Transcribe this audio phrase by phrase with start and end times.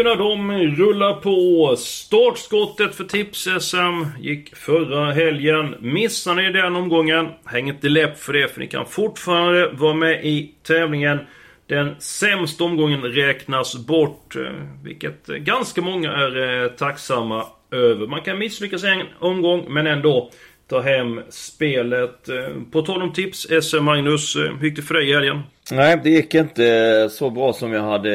[0.00, 1.76] Veckorna de rullar på.
[1.76, 5.74] Startskottet för Tips-SM gick förra helgen.
[5.80, 10.24] Missar ni den omgången, häng inte läpp för det för ni kan fortfarande vara med
[10.24, 11.18] i tävlingen.
[11.66, 14.42] Den sämsta omgången räknas bort, eh,
[14.84, 18.06] vilket ganska många är eh, tacksamma över.
[18.06, 20.30] Man kan misslyckas en omgång, men ändå
[20.68, 22.28] ta hem spelet.
[22.28, 25.42] Eh, på tal om tips, SM Magnus, hur gick det för dig i helgen?
[25.72, 28.10] Nej, det gick inte så bra som jag hade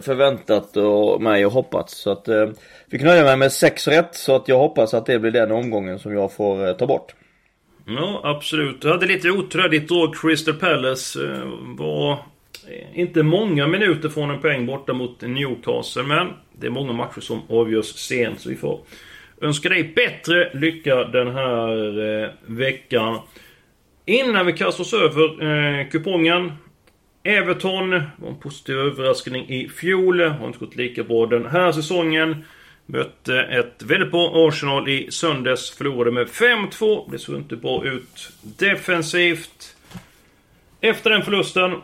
[0.00, 0.74] förväntat
[1.20, 1.94] mig och hoppats.
[1.94, 2.48] Så att eh,
[2.90, 4.14] fick nöja mig med sex rätt.
[4.14, 7.14] Så att jag hoppas att det blir den omgången som jag får eh, ta bort.
[7.86, 8.80] Ja, absolut.
[8.80, 11.42] Du hade lite otur Ditt drag Crystal Palace eh,
[11.78, 12.18] var
[12.94, 16.02] inte många minuter från en poäng borta mot Newcastle.
[16.02, 18.40] Men det är många matcher som avgörs sent.
[18.40, 18.80] Så vi får
[19.40, 23.18] önska dig bättre lycka den här eh, veckan.
[24.08, 25.44] Innan vi kastar oss över
[25.80, 26.52] eh, kupongen.
[27.22, 30.20] Everton var en positiv överraskning i fjol.
[30.20, 32.44] Har inte gått lika bra den här säsongen.
[32.86, 35.70] Mötte ett väldigt bra Arsenal i söndags.
[35.70, 37.10] Förlorade med 5-2.
[37.10, 39.76] Det såg inte bra ut defensivt.
[40.80, 41.74] Efter den förlusten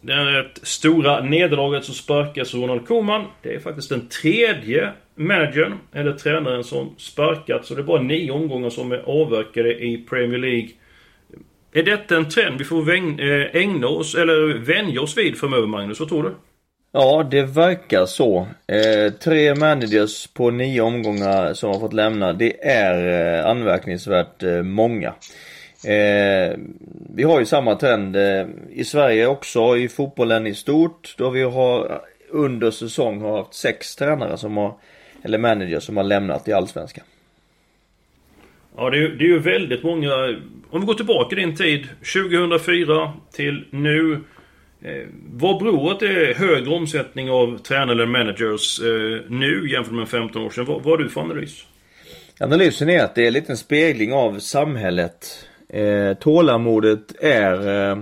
[0.00, 3.24] det är ett stora nederlaget så sparkas Ronald Koeman.
[3.42, 7.68] Det är faktiskt den tredje managern, eller tränaren, som sparkats.
[7.68, 10.68] Så det är bara nio omgångar som är avverkade i Premier League.
[11.72, 16.00] Är detta en trend vi får eh, ägna oss, eller vänja oss vid framöver, Magnus?
[16.00, 16.34] Vad tror du?
[16.92, 18.46] Ja, det verkar så.
[18.66, 24.62] Eh, tre managers på nio omgångar som har fått lämna, det är eh, anmärkningsvärt eh,
[24.62, 25.08] många.
[25.84, 26.56] Eh,
[27.14, 31.14] vi har ju samma trend eh, i Sverige också, i fotbollen i stort.
[31.18, 34.74] Då vi har under säsong har haft sex tränare som har,
[35.22, 37.04] eller managers som har lämnat i Allsvenskan.
[38.80, 40.14] Ja, det är, det är ju väldigt många.
[40.70, 44.20] Om vi går tillbaka i din tid, 2004 till nu.
[44.82, 49.94] Eh, vad beror att det är högre omsättning av tränare eller managers eh, nu jämfört
[49.94, 50.64] med 15 år sedan?
[50.64, 51.64] Vad, vad har du för analys?
[52.40, 57.98] Analysen är att det är en liten spegling av samhället Eh, tålamodet är, eh,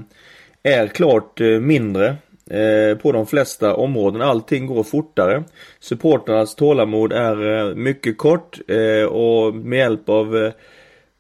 [0.63, 2.17] är klart eh, mindre
[2.51, 4.23] Eh, på de flesta områden.
[4.23, 5.45] Allting går fortare.
[5.81, 10.53] Supporternas tålamod är eh, mycket kort eh, och med hjälp av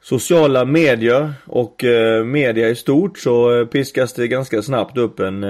[0.02, 1.84] sociala medier och
[2.24, 5.44] media i stort så piskas det ganska snabbt upp en,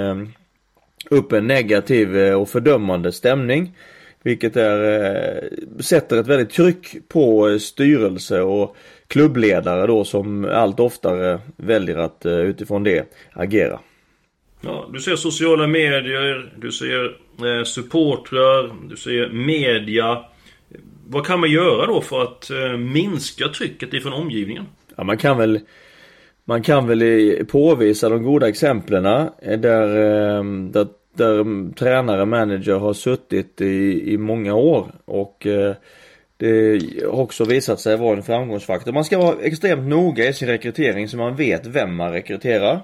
[1.10, 3.76] upp en negativ och fördömande stämning.
[4.22, 5.50] Vilket är,
[5.80, 12.84] sätter ett väldigt tryck på styrelse och klubbledare då som allt oftare väljer att utifrån
[12.84, 13.80] det agera.
[14.60, 20.24] Ja, du ser sociala medier, du ser eh, supportrar, du ser media.
[21.06, 24.64] Vad kan man göra då för att eh, minska trycket ifrån omgivningen?
[24.96, 25.60] Ja, man kan väl
[26.48, 32.92] man kan väl påvisa de goda exemplen eh, där, eh, där, där tränare, manager har
[32.92, 35.74] suttit i, i många år och eh,
[36.36, 38.92] det har också visat sig vara en framgångsfaktor.
[38.92, 42.80] Man ska vara extremt noga i sin rekrytering så man vet vem man rekryterar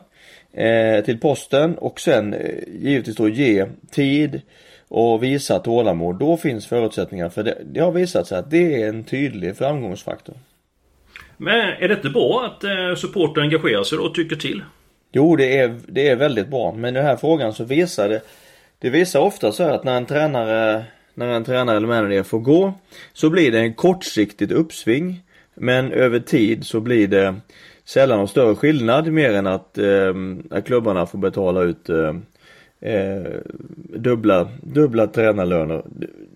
[1.05, 4.41] till posten och sen eh, givetvis då ge tid
[4.89, 6.19] och visa tålamod.
[6.19, 7.59] Då finns förutsättningar för det.
[7.65, 10.35] Det har visat sig att det är en tydlig framgångsfaktor.
[11.37, 14.63] Men är det inte bra att eh, supporter engagerar sig och tycker till?
[15.13, 16.73] Jo, det är, det är väldigt bra.
[16.73, 18.21] Men i den här frågan så visar det
[18.79, 20.85] Det visar ofta så att när en tränare
[21.15, 22.75] när en tränare eller manager får gå
[23.13, 25.21] så blir det en kortsiktigt uppsving.
[25.55, 27.35] Men över tid så blir det
[27.85, 30.15] sällan någon större skillnad mer än att, eh,
[30.51, 32.15] att klubbarna får betala ut eh,
[32.81, 33.23] eh,
[33.95, 35.83] dubbla, dubbla tränarlöner.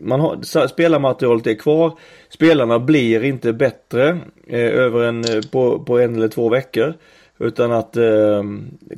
[0.01, 1.99] Man har, spelarmaterialet är kvar.
[2.29, 6.95] Spelarna blir inte bättre eh, över en, eh, på, på en eller två veckor.
[7.39, 8.43] Utan att eh,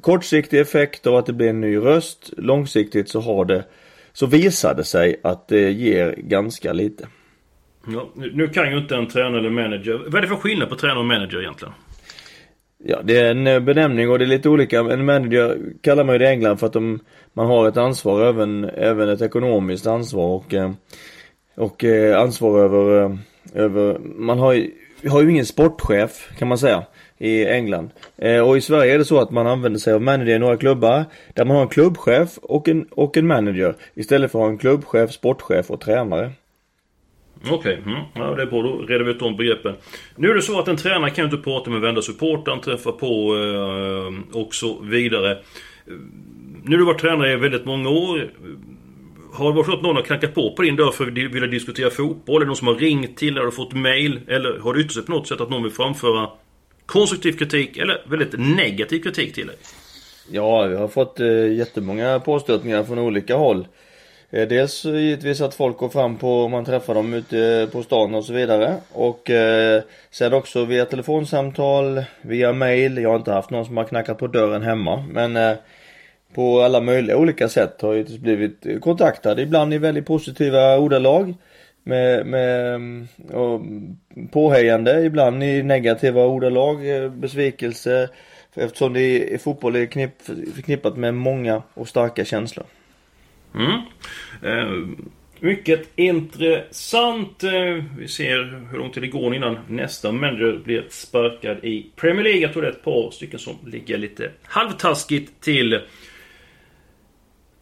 [0.00, 2.30] kortsiktig effekt av att det blir en ny röst.
[2.36, 3.64] Långsiktigt så har det
[4.12, 7.08] så visar det sig att det ger ganska lite.
[7.86, 10.00] Ja, nu kan ju inte en tränare eller manager...
[10.06, 11.74] Vad är det för skillnad på tränare och manager egentligen?
[12.84, 14.80] Ja, det är en eh, benämning och det är lite olika.
[14.80, 17.00] En manager kallar man ju det i England för att de,
[17.32, 20.70] man har ett ansvar, även, även ett ekonomiskt ansvar och, eh,
[21.56, 23.18] och eh, ansvar över,
[23.54, 24.70] över man har ju,
[25.08, 26.82] har ju ingen sportchef kan man säga
[27.18, 27.90] i England.
[28.46, 31.04] Och i Sverige är det så att man använder sig av manager i några klubbar
[31.34, 34.58] där man har en klubbchef och en, och en manager istället för att ha en
[34.58, 36.30] klubbchef, sportchef och tränare.
[37.44, 37.92] Okej, okay.
[37.92, 38.04] mm.
[38.14, 38.62] ja, det är bra.
[38.62, 39.74] Då reder vi ut de begreppen.
[40.16, 42.92] Nu är det så att en tränare kan ju inte prata med vända supportern, träffa
[42.92, 45.38] på eh, och så vidare.
[46.64, 48.30] Nu har du varit tränare i väldigt många år.
[49.32, 51.46] Har det varit så att någon har knackat på på din dörr för att vilja
[51.46, 52.36] diskutera fotboll?
[52.36, 53.40] Är det någon som har ringt till dig?
[53.40, 54.20] Har du fått mail?
[54.26, 56.28] Eller har det yttrat sig på något sätt att någon vill framföra
[56.86, 59.56] konstruktiv kritik eller väldigt negativ kritik till dig?
[60.30, 63.66] Ja, vi har fått eh, jättemånga påstötningar från olika håll.
[64.30, 68.14] Eh, dels givetvis att folk går fram på, om man träffar dem ute på stan
[68.14, 68.76] och så vidare.
[68.92, 72.98] Och eh, sen också via telefonsamtal, via mail.
[72.98, 75.04] Jag har inte haft någon som har knackat på dörren hemma.
[75.10, 75.56] Men eh,
[76.34, 79.40] på alla möjliga olika sätt har jag blivit kontaktad.
[79.40, 81.34] Ibland i väldigt positiva ordalag.
[81.82, 83.60] Med, med mm, och
[84.30, 88.08] påhejande, ibland i negativa ordalag, eh, besvikelse.
[88.54, 90.22] Eftersom det är, fotboll är knipp,
[90.54, 92.66] förknippat med många och starka känslor.
[93.54, 93.80] Mm.
[94.42, 94.88] Eh,
[95.40, 97.44] mycket intressant.
[97.44, 102.24] Eh, vi ser hur lång tid det går innan nästa manager blir sparkad i Premier
[102.24, 102.40] League.
[102.40, 105.80] Jag tror det är ett par stycken som ligger lite halvtaskigt till.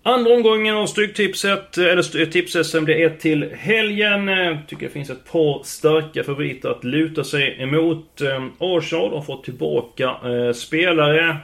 [0.02, 4.28] Andra omgången av Stryktipset, eh, eller Tips-SM, det är till helgen.
[4.28, 8.20] Eh, tycker det finns ett par starka favoriter att luta sig emot.
[8.20, 10.16] Eh, Arsenal har fått tillbaka
[10.54, 11.36] spelare.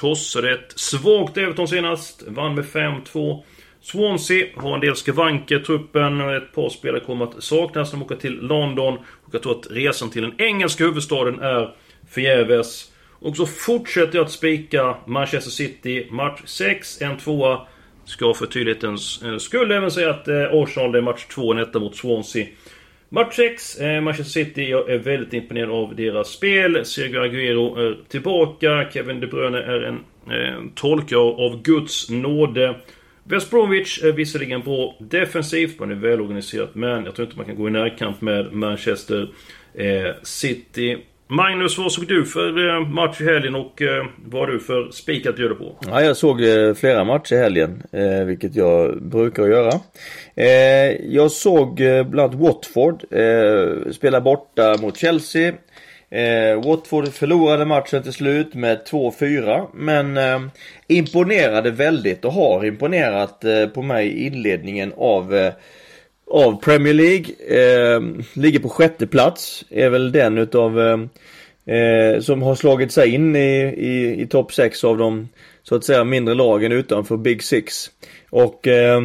[0.00, 2.22] Krossade ett svagt Everton senast.
[2.26, 3.44] Vann med 5-2.
[3.82, 6.20] Swansea har en del skavanker i truppen.
[6.20, 8.94] Ett par spelare kommer att saknas när de åker till London.
[8.98, 11.74] Och jag tror att resan till den engelska huvudstaden är
[12.10, 12.92] förgäves.
[13.20, 16.06] Och så fortsätter jag att spika Manchester City.
[16.10, 17.66] Match 6, en tvåa.
[18.04, 21.78] Ska för tydlighetens eh, skull även säga att eh, Arsenal är match 2, en etta
[21.78, 22.46] mot Swansea.
[23.08, 24.70] Match 6, eh, Manchester City.
[24.70, 26.84] Jag är väldigt imponerad av deras spel.
[26.84, 28.90] Sergio Aguero är tillbaka.
[28.92, 30.00] Kevin De Bruyne är en
[30.30, 32.74] eh, tolkare av Guds nåde.
[33.24, 37.56] West Bromwich är visserligen bra defensivt, man är välorganiserat, men jag tror inte man kan
[37.56, 39.30] gå i närkamp med Manchester
[39.74, 40.98] eh, City.
[41.28, 44.90] Magnus, vad såg du för eh, match i helgen och eh, vad har du för
[44.90, 45.76] spik att bjuda på?
[45.86, 47.82] Ja, jag såg eh, flera matcher i helgen,
[48.26, 49.72] vilket jag brukar göra.
[51.02, 53.02] Jag såg bland annat Watford
[53.94, 55.52] spela borta mot Chelsea.
[56.12, 60.40] Eh, Watford förlorade matchen till slut med 2-4 men eh,
[60.86, 65.52] imponerade väldigt och har imponerat eh, på mig i inledningen av eh,
[66.30, 67.26] av Premier League.
[67.48, 68.00] Eh,
[68.32, 69.64] ligger på sjätte plats.
[69.70, 70.98] Är väl den utav eh,
[71.76, 75.28] eh som har slagit sig in i, i, i topp 6 av de
[75.62, 77.90] så att säga mindre lagen utanför Big Six.
[78.30, 79.02] Och eh,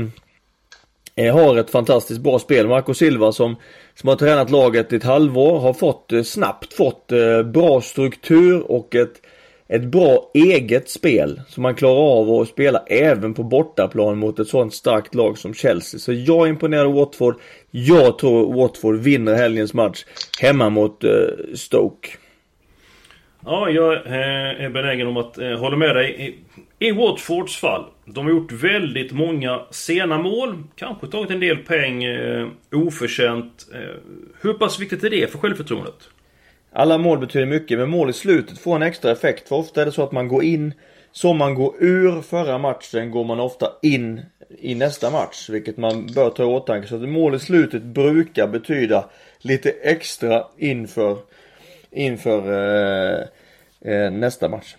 [1.15, 2.67] eh, har ett fantastiskt bra spel.
[2.67, 3.55] Marco Silva som
[3.99, 8.71] som har tränat laget i ett halvår, har fått eh, snabbt fått eh, bra struktur
[8.71, 9.21] och ett,
[9.67, 11.41] ett bra eget spel.
[11.47, 15.53] som man klarar av att spela även på bortaplan mot ett sånt starkt lag som
[15.53, 15.99] Chelsea.
[15.99, 17.35] Så jag är imponerad av Watford.
[17.71, 20.05] Jag tror Watford vinner helgens match
[20.41, 21.11] hemma mot eh,
[21.55, 22.09] Stoke.
[23.45, 26.39] Ja, jag är benägen om att hålla med dig.
[26.79, 27.85] I Watfords fall.
[28.09, 30.63] De har gjort väldigt många sena mål.
[30.75, 33.67] Kanske tagit en del poäng eh, oförtjänt.
[33.73, 33.79] Eh,
[34.41, 36.09] hur pass viktigt är det för självförtroendet?
[36.71, 39.47] Alla mål betyder mycket, men mål i slutet får en extra effekt.
[39.47, 40.73] För ofta är det så att man går in
[41.11, 44.21] som man går ur förra matchen går man ofta in
[44.59, 45.49] i nästa match.
[45.49, 46.87] Vilket man bör ta i åtanke.
[46.87, 51.17] Så att mål i slutet brukar betyda lite extra inför,
[51.91, 53.19] inför eh,
[53.93, 54.75] eh, nästa match.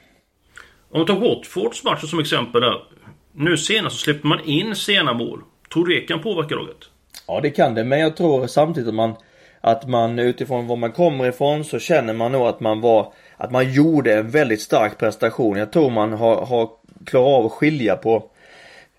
[0.90, 2.82] Om vi tar Watfords match som exempel där.
[3.40, 5.40] Nu senast så släppte man in sena mål.
[5.72, 6.76] Tror du det kan påverka laget?
[7.26, 9.14] Ja det kan det, men jag tror samtidigt att man
[9.60, 13.52] att man utifrån var man kommer ifrån så känner man nog att man var Att
[13.52, 15.56] man gjorde en väldigt stark prestation.
[15.56, 16.70] Jag tror man har, har
[17.06, 18.30] klarat av att skilja på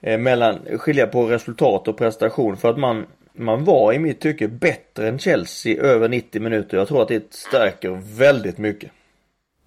[0.02, 4.48] eh, mellan, skilja på resultat och prestation för att man man var i mitt tycke
[4.48, 6.78] bättre än Chelsea över 90 minuter.
[6.78, 8.92] Jag tror att det stärker väldigt mycket.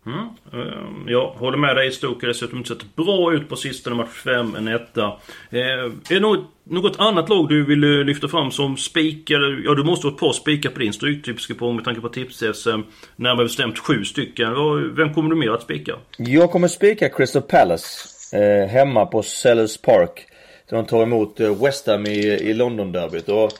[0.07, 0.19] Mm.
[0.53, 1.93] Ehm, Jag håller med dig.
[1.93, 3.97] Stoke har dessutom sett bra ut på sistone.
[3.97, 5.03] Match 5, en etta.
[5.51, 9.63] Eh, är det något, något annat lag du vill eh, lyfta fram som spikar?
[9.65, 12.69] Ja, du måste ha ett par spikar på din stryktipskupong med tanke på tips-SM.
[12.69, 12.81] Eh,
[13.17, 14.55] närmare bestämt sju stycken.
[14.97, 15.93] Vem kommer du mer att spika?
[16.19, 18.09] Jag kommer spika Crystal Palace.
[18.39, 20.27] Eh, hemma på Sellers Park.
[20.71, 23.29] Där de tar emot eh, West Ham i, i London-derbyt.
[23.29, 23.53] Och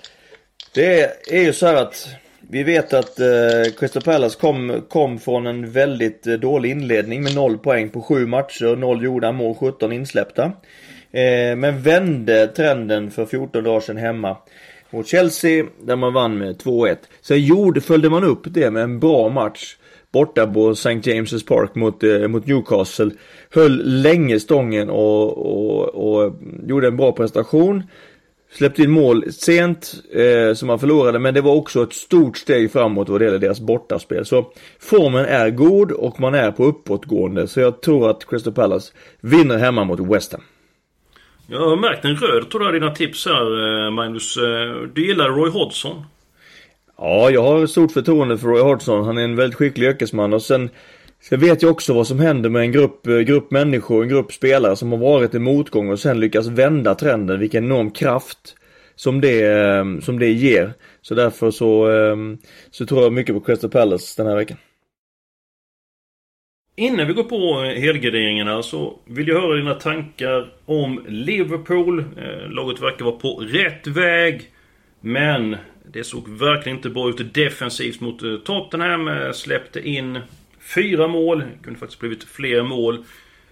[0.75, 2.09] det är, är ju så här att
[2.53, 3.27] vi vet att eh,
[3.79, 8.27] Crystal Palace kom, kom från en väldigt eh, dålig inledning med 0 poäng på 7
[8.27, 10.45] matcher, 0 gjorda mål, 17 insläppta.
[11.13, 14.37] Eh, men vände trenden för 14 dagar sedan hemma
[14.91, 16.97] mot Chelsea där man vann med 2-1.
[17.21, 19.77] Sen gjorde, följde man upp det med en bra match
[20.13, 20.91] borta på St.
[20.91, 23.11] James's Park mot, eh, mot Newcastle.
[23.51, 26.35] Höll länge stången och, och, och
[26.67, 27.83] gjorde en bra prestation
[28.53, 32.73] Släppte in mål sent eh, som man förlorade men det var också ett stort steg
[32.73, 34.27] framåt vad det gäller deras bortaspel.
[34.27, 38.93] Så formen är god och man är på uppåtgående så jag tror att Crystal Palace
[39.21, 40.43] vinner hemma mot West Ham.
[41.47, 44.37] Jag har märkt en röd tråd i dina tips här eh, Magnus.
[44.37, 46.05] Eh, du gillar Roy Hodgson?
[46.99, 49.05] Ja, jag har stort förtroende för Roy Hodgson.
[49.05, 50.71] Han är en väldigt skicklig yrkesman och sen
[51.23, 54.33] Sen vet jag också vad som händer med en grupp, eh, grupp människor, en grupp
[54.33, 57.41] spelare som har varit i motgång och sen lyckas vända trenden.
[57.41, 58.57] Vilken enorm kraft
[58.95, 60.73] som det, eh, som det ger.
[61.03, 62.17] Så därför så, eh,
[62.71, 64.57] så tror jag mycket på Crystal Palace den här veckan.
[66.77, 72.05] Innan vi går på helgarderingarna så vill jag höra dina tankar om Liverpool.
[72.49, 74.43] Laget verkar vara på rätt väg.
[75.01, 75.57] Men
[75.93, 79.33] det såg verkligen inte bra ut defensivt mot Tottenham.
[79.33, 80.19] Släppte in
[80.63, 81.39] fyra mål.
[81.39, 83.05] Det kunde faktiskt blivit fler mål.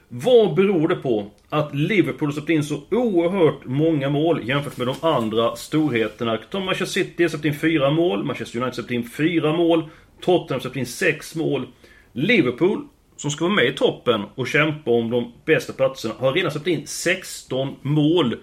[0.09, 4.97] Vad beror det på att Liverpool släppte in så oerhört många mål jämfört med de
[5.01, 6.39] andra storheterna?
[6.53, 8.25] Manchester City släppte in fyra mål.
[8.25, 9.89] Manchester United släppte in fyra mål.
[10.21, 11.67] Tottenham släppte in sex mål.
[12.13, 16.51] Liverpool som ska vara med i toppen och kämpa om de bästa platserna har redan
[16.51, 18.37] släppt in 16 mål.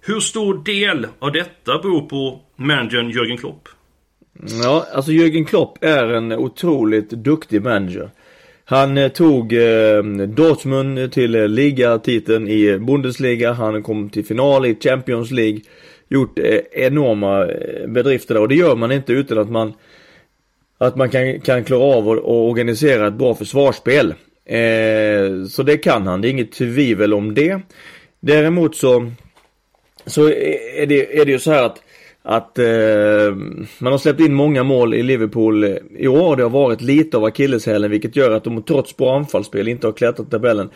[0.00, 3.68] Hur stor del av detta beror på managern Jörgen Klopp?
[4.62, 8.10] Ja, alltså Jürgen Klopp är en otroligt duktig manager.
[8.64, 13.52] Han eh, tog eh, Dortmund till eh, ligatiteln i Bundesliga.
[13.52, 15.60] Han kom till final i Champions League.
[16.08, 19.72] Gjort eh, enorma eh, bedrifter där och det gör man inte utan att man
[20.78, 24.14] att man kan, kan klara av att organisera ett bra försvarsspel.
[24.44, 27.60] Eh, så det kan han, det är inget tvivel om det.
[28.20, 29.12] Däremot så,
[30.06, 31.82] så är, det, är det ju så här att
[32.30, 32.66] att eh,
[33.78, 35.64] man har släppt in många mål i Liverpool
[35.96, 36.36] i år.
[36.36, 39.92] Det har varit lite av akilleshälen vilket gör att de trots bra anfallsspel inte har
[39.92, 40.70] klättrat tabellen.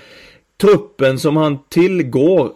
[0.61, 2.53] Truppen som han tillgår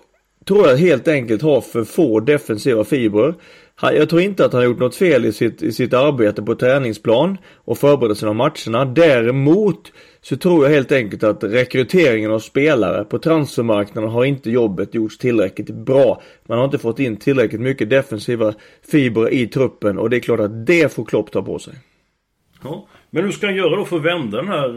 [0.49, 3.35] tror jag helt enkelt har för få defensiva fibrer.
[3.83, 6.55] Jag tror inte att han har gjort något fel i sitt, i sitt arbete på
[6.55, 8.85] träningsplan och förberedelsen av matcherna.
[8.85, 9.93] Däremot
[10.29, 15.19] så tror jag helt enkelt att rekryteringen av spelare på transfermarknaden har inte jobbet gjorts
[15.19, 16.23] tillräckligt bra.
[16.49, 18.55] Man har inte fått in tillräckligt mycket defensiva
[18.91, 21.75] fibrer i truppen och det är klart att det får Klopp ta på sig.
[22.63, 22.89] Ja.
[23.11, 24.69] Men hur ska han göra då för att vända den här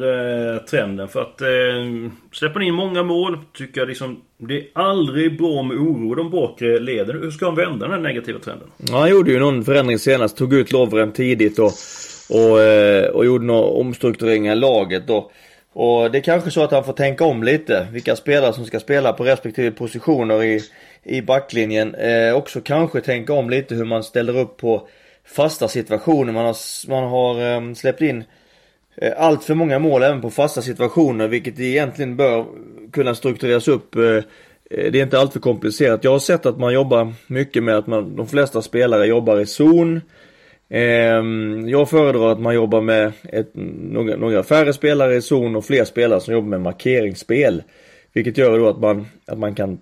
[0.54, 1.08] eh, trenden?
[1.08, 1.48] För att eh,
[2.32, 6.32] släpper in många mål, tycker jag liksom det är aldrig bra med oro i de
[6.32, 7.22] bakre leden.
[7.22, 8.68] Hur ska han vända den här negativa trenden?
[8.78, 10.38] Ja, han gjorde ju någon förändring senast.
[10.38, 11.72] Tog ut Lovren tidigt och,
[12.30, 15.32] och, eh, och gjorde några omstruktureringar i laget då.
[15.74, 17.88] Och det är kanske så att han får tänka om lite.
[17.92, 20.62] Vilka spelare som ska spela på respektive positioner i,
[21.04, 21.96] i backlinjen.
[21.96, 24.88] Eh, också kanske tänka om lite hur man ställer upp på
[25.26, 26.34] fasta situationer.
[26.34, 26.56] Man har,
[26.90, 28.24] man har ehm, släppt in
[29.04, 32.46] uh, allt för många mål även på fasta situationer vilket egentligen bör
[32.92, 33.96] kunna struktureras upp.
[33.96, 34.24] Eh,
[34.70, 36.04] det är inte alltför komplicerat.
[36.04, 39.46] Jag har sett att man jobbar mycket med att man, de flesta spelare jobbar i
[39.46, 40.02] zon.
[40.70, 45.66] Ehm, jag föredrar att man jobbar med ett, några, några färre spelare i zon och
[45.66, 47.64] fler spelare som jobbar med markeringsspel.
[48.14, 49.80] Vilket gör då att man, att man kan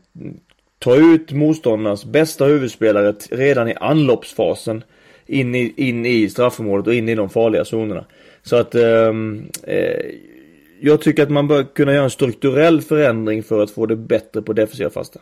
[0.80, 4.84] ta ut motståndarnas bästa huvudspelare redan i anloppsfasen
[5.26, 8.06] in i, in i straffområdet och in i de farliga zonerna.
[8.44, 10.06] Så att ehm, eh,
[10.80, 14.42] jag tycker att man bör kunna göra en strukturell förändring för att få det bättre
[14.42, 15.20] på defensiva fasta.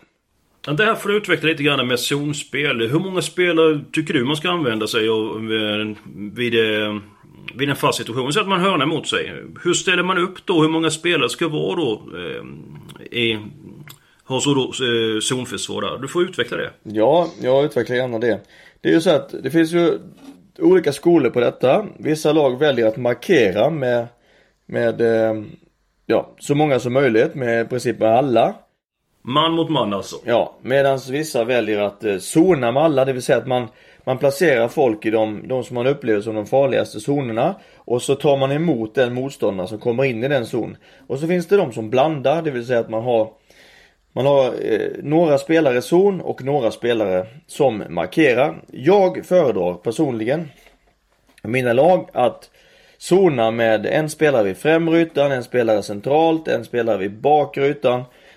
[0.66, 2.90] Det här får du utveckla lite grann med zonspel.
[2.90, 6.96] Hur många spelare tycker du man ska använda sig av eh, vid, eh,
[7.56, 8.34] vid, en fast situation?
[8.34, 9.34] Så att man hörnar mot sig.
[9.64, 10.62] Hur ställer man upp då?
[10.62, 12.02] Hur många spelare ska vara då?
[12.18, 13.40] Eh, I,
[14.24, 14.72] har så då
[15.22, 15.98] zonförsvar där?
[16.02, 16.72] Du får utveckla det.
[16.84, 18.40] Ja, jag utvecklar gärna det.
[18.82, 20.00] Det är ju så att det finns ju
[20.60, 21.86] olika skolor på detta.
[22.00, 24.08] Vissa lag väljer att markera med,
[24.66, 25.02] med
[26.06, 28.56] ja, så många som möjligt med i princip med alla.
[29.28, 30.16] Man mot man alltså?
[30.24, 33.68] Ja, medan vissa väljer att eh, zona med alla, det vill säga att man,
[34.04, 37.56] man placerar folk i de, de som man upplever som de farligaste zonerna.
[37.76, 40.78] Och så tar man emot den motståndare som kommer in i den zonen.
[41.08, 43.30] Och så finns det de som blandar, det vill säga att man har
[44.14, 48.64] man har eh, några spelare zon och några spelare som markerar.
[48.72, 50.50] Jag föredrar personligen
[51.44, 52.50] mina lag att
[52.98, 57.68] zona med en spelare vid främre ytan, en spelare centralt, en spelare vid bakre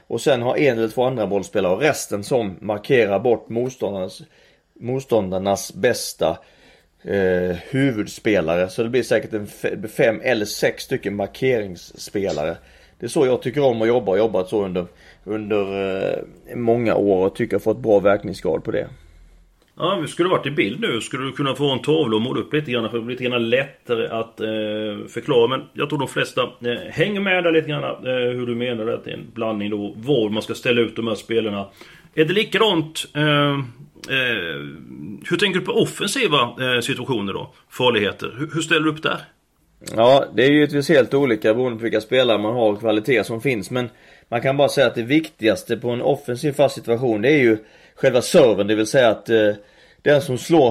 [0.09, 4.23] och sen ha en eller två andra bollspelare och resten som markerar bort motståndarnas,
[4.81, 6.39] motståndarnas bästa
[7.03, 8.69] eh, huvudspelare.
[8.69, 9.47] Så det blir säkert en
[9.89, 12.57] fem eller sex stycken markeringsspelare.
[12.99, 14.87] Det är så jag tycker om att jobba och jobbat så under
[15.25, 18.89] under eh, många år och tycker jag fått bra verkningsgrad på det.
[19.81, 21.01] Ja, vi skulle varit i bild nu.
[21.01, 23.25] Skulle du kunna få en tavla och måla upp lite grann för det blir lite
[23.25, 25.49] grann lättare att eh, förklara.
[25.49, 28.87] Men jag tror de flesta eh, hänger med där lite grann eh, hur du menar.
[28.87, 31.67] Att det är en blandning då Var man ska ställa ut de här spelarna.
[32.15, 33.53] Är det likadant eh,
[34.15, 34.59] eh,
[35.29, 37.55] Hur tänker du på offensiva eh, situationer då?
[37.71, 38.35] Farligheter.
[38.39, 39.19] Hur, hur ställer du upp där?
[39.97, 43.25] Ja, det är ju givetvis helt olika beroende på vilka spelare man har och kvalitet
[43.25, 43.71] som finns.
[43.71, 43.89] Men
[44.29, 47.59] man kan bara säga att det viktigaste på en offensiv fast situation det är ju
[48.01, 48.67] själva serven.
[48.67, 49.53] Det vill säga att eh,
[50.03, 50.71] den som slår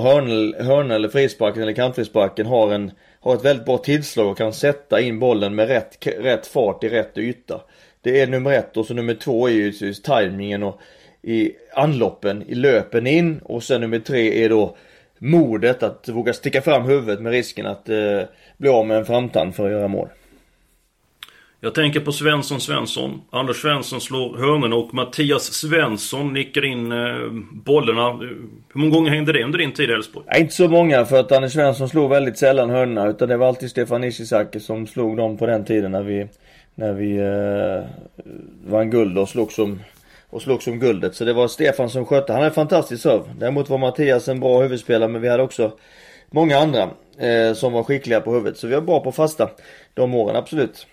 [0.64, 5.02] hörn, eller frisparken eller kantfrisparken har, en, har ett väldigt bra tillslag och kan sätta
[5.02, 7.62] in bollen med rätt, rätt fart i rätt yta.
[8.02, 10.80] Det är nummer ett och så nummer två är ju just tajmingen och
[11.22, 14.78] i anloppen, i löpen in och sen nummer tre är då
[15.18, 18.22] modet att våga sticka fram huvudet med risken att eh,
[18.58, 20.10] bli av med en framtand för att göra mål.
[21.60, 23.22] Jag tänker på Svensson Svensson.
[23.30, 28.12] Anders Svensson slår hörnorna och Mattias Svensson nickar in eh, bollarna.
[28.74, 30.26] Hur många gånger hände det under din tid i Elfsborg?
[30.38, 33.70] Inte så många för att Anders Svensson slog väldigt sällan hörnorna utan det var alltid
[33.70, 36.28] Stefan Ishizaki som slog dem på den tiden när vi
[36.76, 37.90] när vi eh,
[38.72, 39.80] vann guld och slogs om
[40.30, 41.16] och slog som guldet.
[41.16, 42.34] Så det var Stefan som skötte.
[42.34, 43.22] Han är fantastisk serv.
[43.40, 45.72] Däremot var Mattias en bra huvudspelare men vi hade också
[46.32, 48.58] många andra eh, som var skickliga på huvudet.
[48.58, 49.50] Så vi var bra på fasta
[49.94, 50.88] de åren, absolut.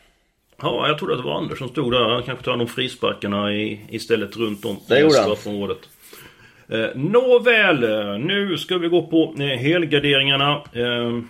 [0.63, 2.09] Ja, jag trodde att det var Anders som stod där.
[2.09, 5.77] Han kanske tar om frisparkarna i, istället runt om det han.
[6.69, 7.81] Eh, nåväl,
[8.21, 10.63] nu ska vi gå på eh, helgarderingarna.
[10.73, 11.21] Eh,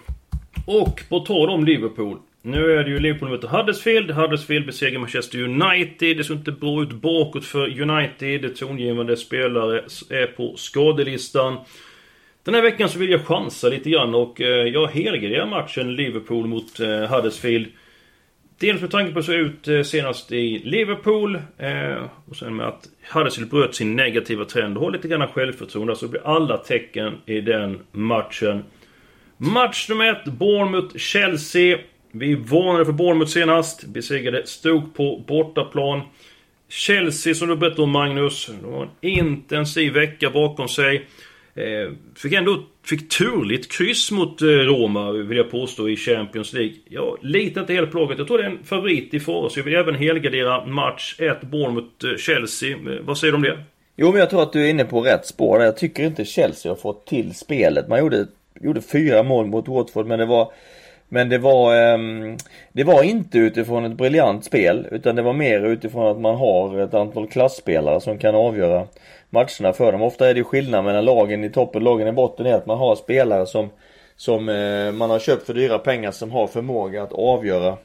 [0.67, 2.19] och på tal om Liverpool.
[2.43, 4.11] Nu är det ju Liverpool mot Huddersfield.
[4.11, 6.17] Huddersfield besegrar Manchester United.
[6.17, 8.57] Det ser inte bra ut bakåt för United.
[8.57, 11.59] Tongivande spelare är på skadelistan.
[12.45, 16.47] Den här veckan så vill jag chansa lite grann och eh, jag helgarderar matchen Liverpool
[16.47, 17.67] mot eh, Huddersfield.
[18.59, 21.35] Dels med tanke på hur det såg ut eh, senast i Liverpool.
[21.59, 24.77] Eh, och sen med att Huddersfield bröt sin negativa trend.
[24.77, 25.97] Har lite grann självförtroende.
[25.97, 28.65] Så blir alla tecken i den matchen.
[29.37, 31.79] Match nummer ett, Bournemouth-Chelsea.
[32.13, 33.85] Vi varnade för Bournemouth senast.
[33.85, 36.01] Besegrade Stoke på bortaplan.
[36.69, 38.51] Chelsea som du berättade om Magnus.
[38.63, 41.07] De har en intensiv vecka bakom sig.
[41.57, 46.75] Eh, fick ändå fick turligt kryss mot eh, Roma vill jag påstå i Champions League.
[46.89, 48.19] Jag litar inte helt på laget.
[48.19, 49.57] Jag tror det är en favorit i för oss.
[49.57, 52.89] Jag vill även helgardera match 1 Bournemouth-Chelsea.
[52.89, 53.59] Eh, eh, vad säger du om det?
[53.97, 55.63] Jo men jag tror att du är inne på rätt spår.
[55.63, 57.89] Jag tycker inte Chelsea har fått till spelet.
[57.89, 58.27] Man gjorde,
[58.61, 60.53] gjorde fyra mål mot Watford men det var
[61.09, 62.37] men det var, ehm,
[62.73, 66.79] det var inte utifrån ett briljant spel utan det var mer utifrån att man har
[66.79, 68.87] ett antal klassspelare som kan avgöra
[69.35, 70.03] matcherna för dem.
[70.03, 72.79] Ofta är det skillnad mellan lagen i toppen och lagen i botten är att man
[72.79, 73.71] har spelare som,
[74.17, 77.77] som eh, man har köpt för dyra pengar som har förmåga att avgöra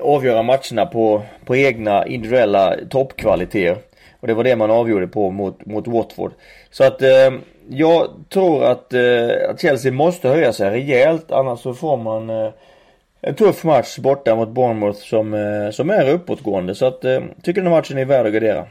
[0.00, 3.76] avgöra matcherna på, på egna individuella toppkvaliteter.
[4.20, 6.32] Och det var det man avgjorde på mot, mot Watford.
[6.70, 7.32] Så att eh,
[7.68, 12.50] jag tror att, eh, att Chelsea måste höja sig rejält annars så får man eh,
[13.20, 16.74] en tuff match borta mot Bournemouth som, eh, som är uppåtgående.
[16.74, 18.66] Så att eh, tycker den här matchen är värd att gardera.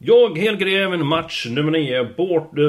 [0.00, 2.00] Jag helgarderar även match nummer 9.
[2.00, 2.06] Eh,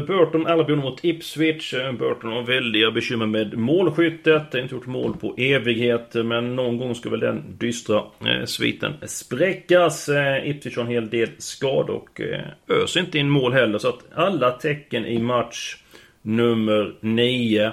[0.05, 1.73] Burton Albion mot Ipswich.
[1.73, 4.53] Eh, Burton har väldiga bekymmer med målskyttet.
[4.53, 6.13] Har Inte gjort mål på evighet.
[6.13, 10.09] Men någon gång ska väl den dystra eh, sviten spräckas.
[10.09, 13.79] Eh, Ipswich har en hel del skador och eh, öser inte in mål heller.
[13.79, 15.75] Så att alla tecken i match
[16.21, 17.71] nummer 9.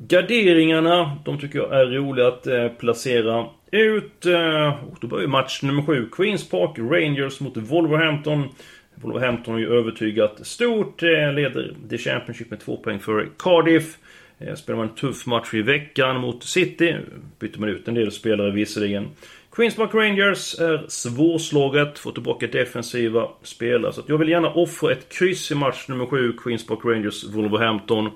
[0.00, 4.26] Garderingarna, de tycker jag är roliga att eh, placera ut.
[4.26, 6.08] Eh, och då börjar match nummer 7.
[6.12, 8.48] Queens Park Rangers mot Wolverhampton.
[8.94, 11.02] Wolverhampton har ju övertygat stort.
[11.02, 13.98] Eh, leder The Championship med två poäng för Cardiff.
[14.38, 16.96] Eh, spelar man en tuff match i veckan mot City.
[17.38, 19.08] Byter man ut en del spelare visserligen.
[19.52, 21.98] Queens Park Rangers är svårslaget.
[21.98, 23.92] Får tillbaka defensiva spelare.
[23.92, 26.32] Så jag vill gärna offra ett kryss i match nummer 7.
[26.32, 28.10] Queens Park Rangers Wolverhampton.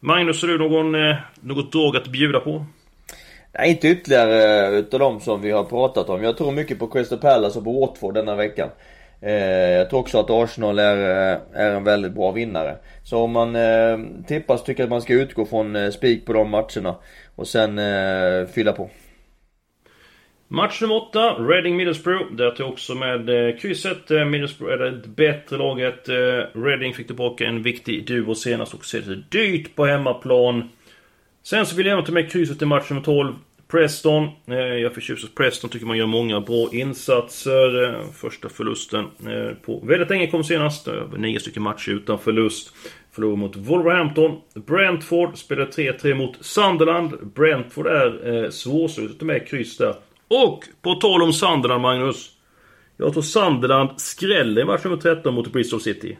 [0.00, 2.64] Magnus, har du någon, eh, något drag att bjuda på?
[3.52, 6.22] Nej, inte ytterligare eh, utav de som vi har pratat om.
[6.22, 8.68] Jag tror mycket på Crystal Palace och på Watford denna veckan.
[9.20, 9.32] Eh,
[9.70, 10.96] jag tror också att Arsenal är,
[11.52, 12.76] är en väldigt bra vinnare.
[13.02, 13.56] Så om man
[14.26, 16.94] tippas, tycker jag att man ska utgå från spik på de matcherna.
[17.36, 17.80] Och sen
[18.46, 18.90] fylla på.
[20.50, 22.32] Match nummer 8, Reading Middlesbrough.
[22.32, 24.10] Där tog också med eh, krysset.
[24.10, 26.08] Eh, Middlesbrough är det bättre laget.
[26.08, 26.14] Eh,
[26.54, 30.68] Reading fick tillbaka en viktig duo senast och ser dyrt på hemmaplan.
[31.42, 33.34] Sen så vill jag även ta med krysset i match nummer 12.
[33.70, 34.28] Preston.
[34.46, 37.84] Eh, jag förtjust att Preston tycker man gör många bra insatser.
[37.84, 40.88] Eh, första förlusten eh, på väldigt länge kom senast.
[40.88, 42.72] Över nio stycken matcher utan förlust.
[43.12, 44.40] Förlorade mot Wolverhampton.
[44.54, 47.32] Brentford spelade 3-3 mot Sunderland.
[47.34, 49.94] Brentford är eh, svårslutet med kryss där.
[50.28, 52.30] Och på tal om Sunderland Magnus.
[52.96, 56.18] Jag tror Sunderland skräller i match nummer 13 mot Bristol City.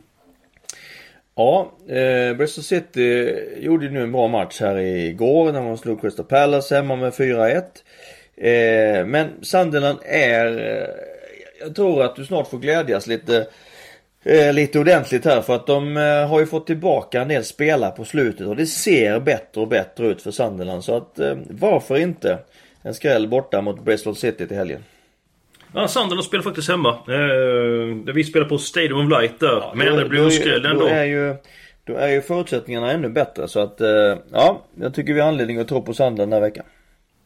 [1.36, 6.00] Ja, eh, Bristol City gjorde ju nu en bra match här igår när man slog
[6.00, 7.62] Crystal Palace hemma med 4-1.
[8.36, 10.46] Eh, men Sunderland är...
[10.46, 10.88] Eh,
[11.60, 13.46] jag tror att du snart får glädjas lite
[14.22, 17.90] eh, lite ordentligt här för att de eh, har ju fått tillbaka en del spelare
[17.90, 21.96] på slutet och det ser bättre och bättre ut för Sunderland så att eh, varför
[21.96, 22.38] inte
[22.82, 24.84] en skräll borta mot Bristol City till helgen.
[25.74, 26.88] Ja, Sunderland spelar faktiskt hemma.
[26.88, 29.56] Eh, vi spelar på Stadium of Light där.
[29.60, 30.80] Ja, men det blir en skräll ändå.
[30.80, 31.34] Då är, ju,
[31.84, 35.58] då är ju förutsättningarna ännu bättre så att eh, ja, jag tycker vi har anledning
[35.58, 36.64] att tro på Sunderland den här veckan.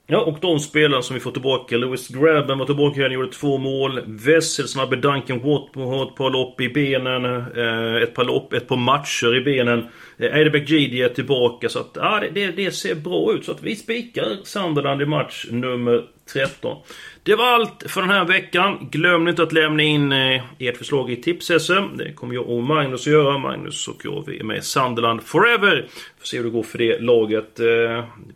[0.07, 1.77] Ja, och de spelarna som vi får tillbaka.
[1.77, 4.01] Lewis Grabben var tillbaka han gjorde två mål.
[4.07, 7.25] Wessel snabbe Duncan Watford har ett par lopp i benen.
[7.25, 9.79] Eh, ett par lopp, ett par matcher i benen.
[9.79, 13.45] Eh, Adebeck Eidebeck Gidi är tillbaka så att ja, det, det ser bra ut.
[13.45, 16.77] Så att vi spikar Sunderland i match nummer 13.
[17.25, 18.89] Det var allt för den här veckan.
[18.91, 21.97] Glöm inte att lämna in eh, ert förslag i tips-SM.
[21.97, 23.39] Det kommer jag och Magnus att göra.
[23.39, 25.87] Magnus och jag vi är med i Sunderland Forever.
[26.19, 27.61] Får se hur det går för det laget.
[27.61, 27.67] Eh,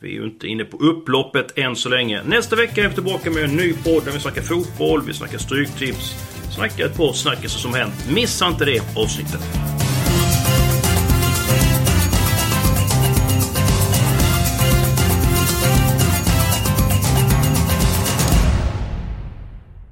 [0.01, 2.23] vi är ju inte inne på upploppet än så länge.
[2.25, 5.39] Nästa vecka är vi tillbaka med en ny podd där vi snackar fotboll, vi snackar
[5.39, 6.15] stryktips,
[6.55, 8.11] snackar ett par snackisar som hänt.
[8.15, 9.76] Missa inte det avsnittet.